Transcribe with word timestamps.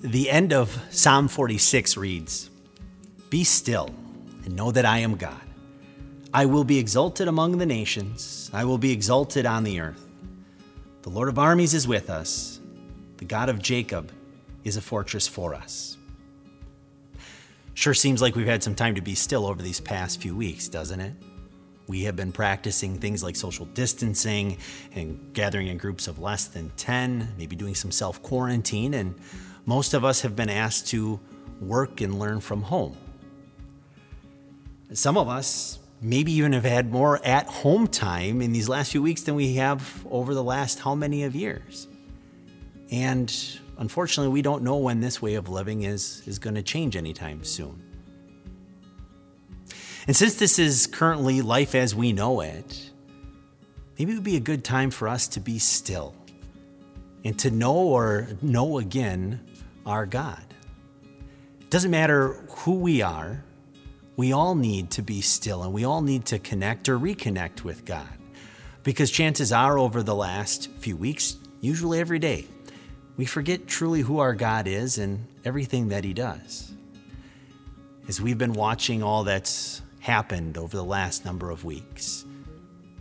The 0.00 0.28
end 0.28 0.52
of 0.52 0.78
Psalm 0.90 1.26
46 1.26 1.96
reads 1.96 2.50
Be 3.30 3.44
still 3.44 3.94
and 4.44 4.54
know 4.54 4.70
that 4.70 4.84
I 4.84 4.98
am 4.98 5.16
God. 5.16 5.40
I 6.34 6.44
will 6.44 6.64
be 6.64 6.78
exalted 6.78 7.28
among 7.28 7.56
the 7.56 7.64
nations, 7.64 8.50
I 8.52 8.64
will 8.64 8.76
be 8.76 8.92
exalted 8.92 9.46
on 9.46 9.64
the 9.64 9.80
earth. 9.80 10.06
The 11.00 11.08
Lord 11.08 11.30
of 11.30 11.38
armies 11.38 11.72
is 11.72 11.88
with 11.88 12.10
us, 12.10 12.60
the 13.16 13.24
God 13.24 13.48
of 13.48 13.62
Jacob 13.62 14.12
is 14.64 14.76
a 14.76 14.82
fortress 14.82 15.26
for 15.26 15.54
us. 15.54 15.96
Sure 17.72 17.94
seems 17.94 18.20
like 18.20 18.36
we've 18.36 18.46
had 18.46 18.62
some 18.62 18.74
time 18.74 18.96
to 18.96 19.00
be 19.00 19.14
still 19.14 19.46
over 19.46 19.62
these 19.62 19.80
past 19.80 20.20
few 20.20 20.36
weeks, 20.36 20.68
doesn't 20.68 21.00
it? 21.00 21.14
We 21.86 22.02
have 22.02 22.16
been 22.16 22.32
practicing 22.32 22.98
things 22.98 23.22
like 23.22 23.34
social 23.34 23.64
distancing 23.64 24.58
and 24.94 25.32
gathering 25.32 25.68
in 25.68 25.78
groups 25.78 26.06
of 26.06 26.18
less 26.18 26.48
than 26.48 26.70
10, 26.76 27.34
maybe 27.38 27.56
doing 27.56 27.74
some 27.74 27.90
self 27.90 28.22
quarantine, 28.22 28.92
and 28.92 29.14
most 29.66 29.94
of 29.94 30.04
us 30.04 30.22
have 30.22 30.34
been 30.36 30.48
asked 30.48 30.86
to 30.88 31.20
work 31.60 32.00
and 32.00 32.18
learn 32.18 32.40
from 32.40 32.62
home. 32.62 32.96
Some 34.92 35.18
of 35.18 35.28
us 35.28 35.80
maybe 36.00 36.32
even 36.32 36.52
have 36.52 36.64
had 36.64 36.92
more 36.92 37.24
at 37.24 37.46
home 37.46 37.88
time 37.88 38.40
in 38.40 38.52
these 38.52 38.68
last 38.68 38.92
few 38.92 39.02
weeks 39.02 39.22
than 39.22 39.34
we 39.34 39.54
have 39.54 40.06
over 40.08 40.34
the 40.34 40.44
last 40.44 40.78
how 40.78 40.94
many 40.94 41.24
of 41.24 41.34
years. 41.34 41.88
And 42.92 43.34
unfortunately, 43.78 44.32
we 44.32 44.42
don't 44.42 44.62
know 44.62 44.76
when 44.76 45.00
this 45.00 45.20
way 45.20 45.34
of 45.34 45.48
living 45.48 45.82
is, 45.82 46.22
is 46.26 46.38
going 46.38 46.54
to 46.54 46.62
change 46.62 46.94
anytime 46.94 47.42
soon. 47.42 47.82
And 50.06 50.14
since 50.14 50.36
this 50.36 50.60
is 50.60 50.86
currently 50.86 51.42
life 51.42 51.74
as 51.74 51.92
we 51.92 52.12
know 52.12 52.40
it, 52.40 52.90
maybe 53.98 54.12
it 54.12 54.14
would 54.14 54.22
be 54.22 54.36
a 54.36 54.40
good 54.40 54.62
time 54.62 54.90
for 54.90 55.08
us 55.08 55.26
to 55.28 55.40
be 55.40 55.58
still 55.58 56.14
and 57.24 57.36
to 57.40 57.50
know 57.50 57.74
or 57.74 58.28
know 58.40 58.78
again 58.78 59.40
our 59.86 60.04
God. 60.04 60.44
It 61.60 61.70
doesn't 61.70 61.90
matter 61.90 62.34
who 62.58 62.74
we 62.74 63.00
are, 63.00 63.42
we 64.16 64.32
all 64.32 64.54
need 64.54 64.90
to 64.92 65.02
be 65.02 65.20
still 65.20 65.62
and 65.62 65.72
we 65.72 65.84
all 65.84 66.00
need 66.00 66.24
to 66.26 66.38
connect 66.38 66.88
or 66.88 66.98
reconnect 66.98 67.62
with 67.62 67.84
God. 67.84 68.08
Because 68.82 69.10
chances 69.10 69.52
are, 69.52 69.78
over 69.78 70.02
the 70.02 70.14
last 70.14 70.70
few 70.78 70.96
weeks, 70.96 71.36
usually 71.60 71.98
every 71.98 72.18
day, 72.18 72.46
we 73.16 73.24
forget 73.24 73.66
truly 73.66 74.02
who 74.02 74.18
our 74.18 74.34
God 74.34 74.68
is 74.68 74.98
and 74.98 75.26
everything 75.44 75.88
that 75.88 76.04
He 76.04 76.12
does. 76.12 76.72
As 78.08 78.20
we've 78.20 78.38
been 78.38 78.52
watching 78.52 79.02
all 79.02 79.24
that's 79.24 79.82
happened 80.00 80.56
over 80.56 80.76
the 80.76 80.84
last 80.84 81.24
number 81.24 81.50
of 81.50 81.64
weeks, 81.64 82.24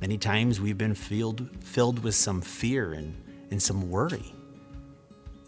many 0.00 0.16
times 0.16 0.60
we've 0.60 0.78
been 0.78 0.94
filled, 0.94 1.50
filled 1.62 2.02
with 2.02 2.14
some 2.14 2.40
fear 2.40 2.94
and, 2.94 3.14
and 3.50 3.62
some 3.62 3.90
worry. 3.90 4.34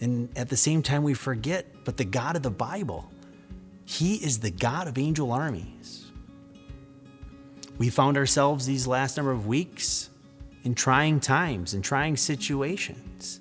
And 0.00 0.28
at 0.36 0.48
the 0.48 0.56
same 0.56 0.82
time, 0.82 1.02
we 1.02 1.14
forget, 1.14 1.66
but 1.84 1.96
the 1.96 2.04
God 2.04 2.36
of 2.36 2.42
the 2.42 2.50
Bible, 2.50 3.10
He 3.84 4.16
is 4.16 4.40
the 4.40 4.50
God 4.50 4.88
of 4.88 4.98
angel 4.98 5.32
armies. 5.32 6.10
We 7.78 7.88
found 7.90 8.16
ourselves 8.16 8.66
these 8.66 8.86
last 8.86 9.16
number 9.16 9.32
of 9.32 9.46
weeks 9.46 10.10
in 10.64 10.74
trying 10.74 11.20
times 11.20 11.74
and 11.74 11.84
trying 11.84 12.16
situations 12.16 13.40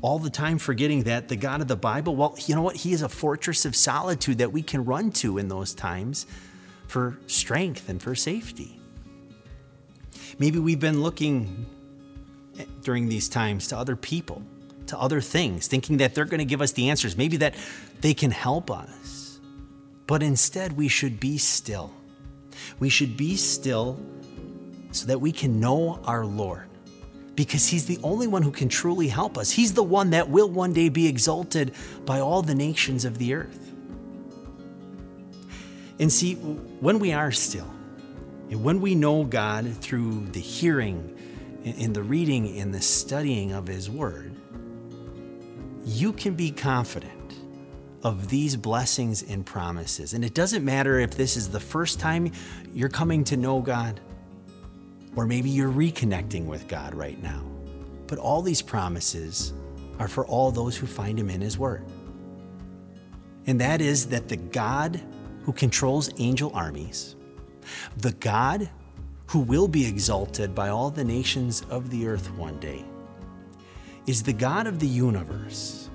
all 0.00 0.18
the 0.18 0.30
time 0.30 0.58
forgetting 0.58 1.04
that 1.04 1.28
the 1.28 1.36
God 1.36 1.60
of 1.60 1.68
the 1.68 1.76
Bible, 1.76 2.14
well, 2.14 2.36
you 2.46 2.54
know 2.54 2.62
what? 2.62 2.76
He 2.76 2.92
is 2.92 3.02
a 3.02 3.08
fortress 3.08 3.64
of 3.64 3.74
solitude 3.74 4.38
that 4.38 4.52
we 4.52 4.62
can 4.62 4.84
run 4.84 5.10
to 5.12 5.38
in 5.38 5.48
those 5.48 5.74
times 5.74 6.26
for 6.86 7.18
strength 7.26 7.88
and 7.88 8.00
for 8.00 8.14
safety. 8.14 8.80
Maybe 10.38 10.58
we've 10.58 10.78
been 10.78 11.02
looking 11.02 11.66
during 12.82 13.08
these 13.08 13.28
times 13.28 13.68
to 13.68 13.76
other 13.76 13.96
people, 13.96 14.42
to 14.88 14.98
other 14.98 15.20
things, 15.20 15.66
thinking 15.66 15.98
that 15.98 16.14
they're 16.14 16.24
going 16.24 16.38
to 16.38 16.44
give 16.44 16.60
us 16.60 16.72
the 16.72 16.90
answers, 16.90 17.16
maybe 17.16 17.36
that 17.38 17.54
they 18.00 18.14
can 18.14 18.30
help 18.30 18.70
us. 18.70 19.40
But 20.06 20.22
instead, 20.22 20.76
we 20.76 20.88
should 20.88 21.20
be 21.20 21.38
still. 21.38 21.92
We 22.78 22.88
should 22.88 23.16
be 23.16 23.36
still 23.36 24.00
so 24.90 25.06
that 25.06 25.20
we 25.20 25.32
can 25.32 25.60
know 25.60 26.00
our 26.04 26.24
Lord 26.24 26.68
because 27.38 27.68
he's 27.68 27.86
the 27.86 28.00
only 28.02 28.26
one 28.26 28.42
who 28.42 28.50
can 28.50 28.68
truly 28.68 29.06
help 29.06 29.38
us. 29.38 29.50
He's 29.50 29.74
the 29.74 29.82
one 29.82 30.10
that 30.10 30.28
will 30.28 30.50
one 30.50 30.72
day 30.72 30.88
be 30.88 31.06
exalted 31.06 31.72
by 32.04 32.18
all 32.18 32.42
the 32.42 32.54
nations 32.54 33.04
of 33.04 33.18
the 33.18 33.34
earth. 33.34 33.72
And 36.00 36.12
see, 36.12 36.34
when 36.34 36.98
we 36.98 37.12
are 37.12 37.30
still, 37.30 37.70
and 38.50 38.64
when 38.64 38.80
we 38.80 38.94
know 38.94 39.24
God 39.24 39.72
through 39.76 40.26
the 40.32 40.40
hearing 40.40 41.16
and 41.64 41.94
the 41.94 42.02
reading 42.02 42.58
and 42.58 42.74
the 42.74 42.80
studying 42.80 43.52
of 43.52 43.66
His 43.68 43.88
Word, 43.88 44.34
you 45.88 46.12
can 46.12 46.34
be 46.34 46.50
confident 46.50 47.34
of 48.02 48.28
these 48.28 48.56
blessings 48.56 49.22
and 49.22 49.44
promises. 49.44 50.12
And 50.12 50.22
it 50.24 50.34
doesn't 50.34 50.64
matter 50.64 51.00
if 51.00 51.12
this 51.12 51.36
is 51.36 51.48
the 51.48 51.60
first 51.60 51.98
time 51.98 52.30
you're 52.74 52.90
coming 52.90 53.24
to 53.24 53.36
know 53.36 53.60
God 53.60 54.00
or 55.16 55.26
maybe 55.26 55.48
you're 55.48 55.72
reconnecting 55.72 56.44
with 56.44 56.68
God 56.68 56.94
right 56.94 57.20
now. 57.22 57.42
But 58.06 58.18
all 58.18 58.42
these 58.42 58.60
promises 58.62 59.54
are 59.98 60.08
for 60.08 60.26
all 60.26 60.50
those 60.50 60.76
who 60.76 60.86
find 60.86 61.18
Him 61.18 61.30
in 61.30 61.40
His 61.40 61.58
Word. 61.58 61.84
And 63.46 63.60
that 63.60 63.80
is 63.80 64.06
that 64.08 64.28
the 64.28 64.36
God 64.36 65.00
who 65.42 65.52
controls 65.52 66.10
angel 66.18 66.52
armies, 66.54 67.16
the 67.96 68.12
God 68.12 68.68
who 69.26 69.40
will 69.40 69.68
be 69.68 69.86
exalted 69.86 70.54
by 70.54 70.68
all 70.68 70.90
the 70.90 71.04
nations 71.04 71.64
of 71.70 71.90
the 71.90 72.06
earth 72.06 72.30
one 72.32 72.60
day, 72.60 72.84
is 74.08 74.22
the 74.22 74.32
God 74.32 74.66
of 74.66 74.78
the 74.78 74.86
universe 74.86 75.90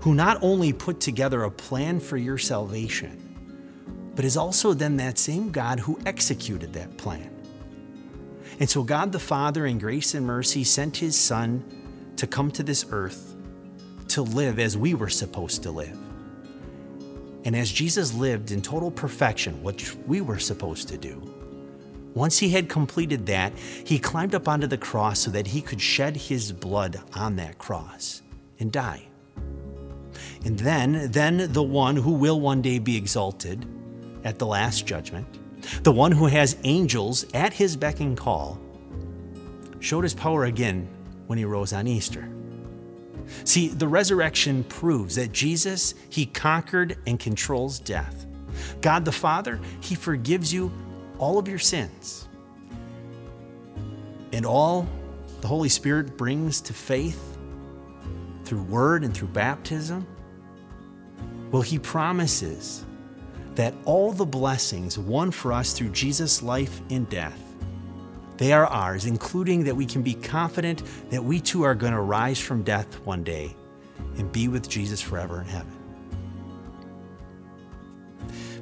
who 0.00 0.14
not 0.14 0.38
only 0.42 0.72
put 0.72 1.00
together 1.00 1.42
a 1.42 1.50
plan 1.50 2.00
for 2.00 2.16
your 2.16 2.38
salvation, 2.38 3.22
but 4.14 4.24
is 4.24 4.36
also 4.36 4.72
then 4.72 4.96
that 4.96 5.18
same 5.18 5.50
God 5.50 5.80
who 5.80 5.98
executed 6.06 6.72
that 6.72 6.96
plan. 6.96 7.30
And 8.58 8.70
so 8.70 8.82
God 8.82 9.12
the 9.12 9.18
Father, 9.18 9.66
in 9.66 9.78
grace 9.78 10.14
and 10.14 10.24
mercy, 10.24 10.64
sent 10.64 10.96
his 10.96 11.14
Son 11.14 11.62
to 12.16 12.26
come 12.26 12.50
to 12.52 12.62
this 12.62 12.86
earth 12.90 13.34
to 14.08 14.22
live 14.22 14.58
as 14.58 14.78
we 14.78 14.94
were 14.94 15.10
supposed 15.10 15.62
to 15.64 15.70
live. 15.70 15.98
And 17.44 17.54
as 17.54 17.70
Jesus 17.70 18.14
lived 18.14 18.50
in 18.50 18.62
total 18.62 18.90
perfection, 18.90 19.62
which 19.62 19.94
we 20.06 20.22
were 20.22 20.38
supposed 20.38 20.88
to 20.88 20.96
do, 20.96 21.35
once 22.16 22.38
he 22.38 22.48
had 22.48 22.68
completed 22.68 23.26
that, 23.26 23.52
he 23.84 23.98
climbed 23.98 24.34
up 24.34 24.48
onto 24.48 24.66
the 24.66 24.78
cross 24.78 25.20
so 25.20 25.30
that 25.30 25.48
he 25.48 25.60
could 25.60 25.80
shed 25.80 26.16
his 26.16 26.50
blood 26.50 26.98
on 27.14 27.36
that 27.36 27.58
cross 27.58 28.22
and 28.58 28.72
die. 28.72 29.06
And 30.42 30.58
then, 30.58 31.10
then 31.12 31.52
the 31.52 31.62
one 31.62 31.94
who 31.94 32.12
will 32.12 32.40
one 32.40 32.62
day 32.62 32.78
be 32.78 32.96
exalted 32.96 33.66
at 34.24 34.38
the 34.38 34.46
last 34.46 34.86
judgment 34.86 35.26
the 35.82 35.92
one 35.92 36.12
who 36.12 36.26
has 36.26 36.56
angels 36.62 37.26
at 37.34 37.52
his 37.52 37.76
beck 37.76 37.98
and 37.98 38.16
call, 38.16 38.60
showed 39.80 40.04
his 40.04 40.14
power 40.14 40.44
again 40.44 40.88
when 41.26 41.38
he 41.38 41.44
rose 41.44 41.72
on 41.72 41.88
Easter. 41.88 42.28
See, 43.44 43.68
the 43.68 43.88
resurrection 43.88 44.62
proves 44.64 45.16
that 45.16 45.32
Jesus, 45.32 45.94
he 46.08 46.26
conquered 46.26 46.96
and 47.06 47.18
controls 47.18 47.80
death. 47.80 48.26
God 48.80 49.04
the 49.04 49.12
Father, 49.12 49.60
he 49.80 49.96
forgives 49.96 50.52
you 50.52 50.70
all 51.18 51.38
of 51.38 51.48
your 51.48 51.58
sins. 51.58 52.28
And 54.32 54.44
all 54.44 54.88
the 55.40 55.48
Holy 55.48 55.68
Spirit 55.68 56.16
brings 56.16 56.60
to 56.62 56.72
faith 56.72 57.38
through 58.44 58.62
word 58.62 59.04
and 59.04 59.14
through 59.14 59.28
baptism, 59.28 60.06
well, 61.50 61.62
he 61.62 61.78
promises 61.78 62.84
that 63.54 63.74
all 63.84 64.12
the 64.12 64.26
blessings 64.26 64.98
won 64.98 65.30
for 65.30 65.52
us 65.52 65.72
through 65.72 65.88
Jesus' 65.90 66.42
life 66.42 66.80
and 66.90 67.08
death, 67.08 67.40
they 68.36 68.52
are 68.52 68.66
ours, 68.66 69.06
including 69.06 69.64
that 69.64 69.74
we 69.74 69.86
can 69.86 70.02
be 70.02 70.14
confident 70.14 70.82
that 71.10 71.24
we 71.24 71.40
too 71.40 71.62
are 71.62 71.74
going 71.74 71.94
to 71.94 72.00
rise 72.00 72.38
from 72.38 72.62
death 72.62 73.00
one 73.06 73.24
day 73.24 73.56
and 74.18 74.30
be 74.30 74.48
with 74.48 74.68
Jesus 74.68 75.00
forever 75.00 75.40
in 75.40 75.46
heaven. 75.46 75.72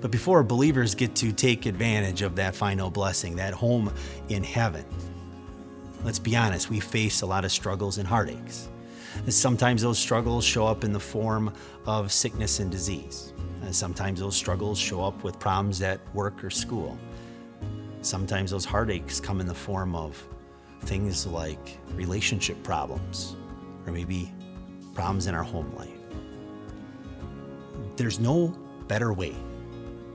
But 0.05 0.11
before 0.11 0.43
believers 0.43 0.95
get 0.95 1.15
to 1.15 1.33
take 1.33 1.65
advantage 1.65 2.21
of 2.21 2.37
that 2.37 2.55
final 2.55 2.91
blessing, 2.91 3.37
that 3.37 3.55
home 3.55 3.91
in 4.29 4.45
heaven, 4.45 4.85
let's 6.03 6.19
be 6.19 6.37
honest, 6.37 6.69
we 6.69 6.79
face 6.79 7.23
a 7.23 7.27
lot 7.27 7.47
of 7.47 7.51
struggles 7.51 7.97
and 7.97 8.07
heartaches. 8.07 8.69
Sometimes 9.29 9.81
those 9.81 9.99
struggles 9.99 10.45
show 10.45 10.67
up 10.67 10.85
in 10.85 10.93
the 10.93 11.01
form 11.01 11.55
of 11.87 12.13
sickness 12.13 12.61
and 12.61 12.71
disease. 12.71 13.33
Sometimes 13.71 14.21
those 14.21 14.37
struggles 14.37 14.79
show 14.79 15.03
up 15.03 15.25
with 15.25 15.39
problems 15.39 15.81
at 15.81 16.01
work 16.15 16.45
or 16.45 16.51
school. 16.51 16.99
Sometimes 18.03 18.51
those 18.51 18.67
heartaches 18.67 19.21
come 19.21 19.41
in 19.41 19.47
the 19.47 19.55
form 19.55 19.95
of 19.95 20.23
things 20.83 21.27
like 21.27 21.79
relationship 21.95 22.63
problems 22.63 23.37
or 23.87 23.93
maybe 23.95 24.31
problems 24.93 25.29
in 25.29 25.35
our 25.35 25.43
home 25.43 25.75
life. 25.77 25.89
There's 27.97 28.21
no 28.21 28.49
better 28.87 29.15
way 29.15 29.35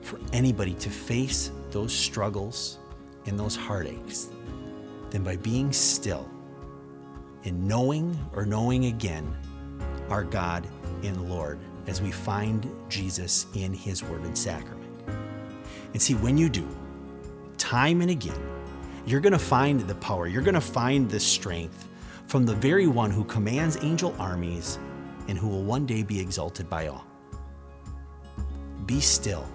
for 0.10 0.20
anybody 0.34 0.74
to 0.74 0.90
face 0.90 1.52
those 1.70 1.94
struggles 1.94 2.80
and 3.28 3.40
those 3.40 3.56
heartaches 3.56 4.30
than 5.12 5.24
by 5.24 5.36
being 5.36 5.72
still 5.72 6.28
and 7.44 7.68
knowing 7.68 8.18
or 8.34 8.44
knowing 8.44 8.86
again 8.86 9.32
our 10.10 10.24
God 10.24 10.68
and 11.04 11.30
Lord 11.30 11.60
as 11.86 12.02
we 12.02 12.10
find 12.10 12.68
Jesus 12.90 13.46
in 13.54 13.72
his 13.72 14.04
word 14.04 14.24
and 14.24 14.36
sacrament. 14.36 14.90
And 15.94 16.02
see, 16.02 16.16
when 16.16 16.40
you 16.40 16.50
do, 16.50 16.68
time 17.60 18.02
and 18.02 18.10
again, 18.10 18.42
you're 19.06 19.22
going 19.22 19.34
to 19.34 19.38
find 19.38 19.82
the 19.82 19.96
power, 19.96 20.26
you're 20.26 20.42
going 20.42 20.56
to 20.56 20.62
find 20.62 21.08
the 21.08 21.20
strength 21.20 21.88
from 22.26 22.48
the 22.48 22.56
very 22.56 22.88
one 22.88 23.12
who 23.12 23.24
commands 23.26 23.78
angel 23.84 24.16
armies 24.18 24.80
and 25.28 25.38
who 25.38 25.48
will 25.48 25.64
one 25.64 25.86
day 25.86 26.02
be 26.02 26.20
exalted 26.20 26.68
by 26.68 26.88
all. 26.88 27.06
Be 28.88 29.00
still 29.00 29.48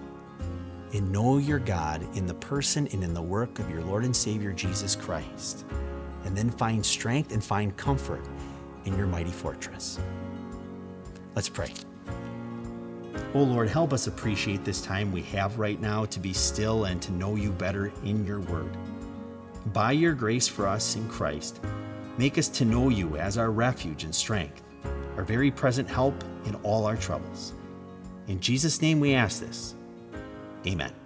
and 0.95 1.11
know 1.11 1.39
your 1.39 1.59
God 1.59 2.07
in 2.17 2.25
the 2.25 2.35
person 2.35 2.89
and 2.93 3.03
in 3.03 3.13
the 3.13 3.21
work 3.21 3.59
of 3.59 3.69
your 3.69 3.83
Lord 3.83 4.05
and 4.05 4.15
Savior 4.15 4.53
Jesus 4.53 4.95
Christ, 4.95 5.67
and 6.25 6.37
then 6.37 6.49
find 6.49 6.87
strength 6.87 7.33
and 7.33 7.43
find 7.43 7.77
comfort 7.77 8.25
in 8.85 8.97
your 8.97 9.09
mighty 9.09 9.33
fortress. 9.33 9.99
Let's 11.35 11.49
pray. 11.49 11.73
Oh 13.35 13.43
Lord, 13.43 13.69
help 13.69 13.93
us 13.93 14.07
appreciate 14.07 14.65
this 14.65 14.81
time 14.81 15.11
we 15.11 15.23
have 15.23 15.59
right 15.59 15.81
now 15.81 16.05
to 16.05 16.21
be 16.21 16.33
still 16.33 16.85
and 16.85 17.03
to 17.03 17.13
know 17.13 17.35
you 17.35 17.51
better 17.51 17.93
in 18.05 18.25
your 18.25 18.41
word. 18.41 18.77
By 19.73 19.93
your 19.93 20.15
grace 20.15 20.47
for 20.47 20.69
us 20.69 20.95
in 20.95 21.09
Christ, 21.09 21.61
make 22.17 22.39
us 22.39 22.49
to 22.51 22.65
know 22.65 22.91
you 22.91 23.17
as 23.17 23.37
our 23.37 23.51
refuge 23.51 24.05
and 24.05 24.15
strength, 24.15 24.63
our 25.17 25.25
very 25.25 25.51
present 25.51 25.89
help 25.89 26.15
in 26.45 26.55
all 26.57 26.87
our 26.87 26.97
troubles. 26.97 27.55
In 28.29 28.39
Jesus' 28.39 28.81
name 28.81 29.01
we 29.01 29.15
ask 29.15 29.41
this. 29.41 29.75
Amen. 30.67 31.04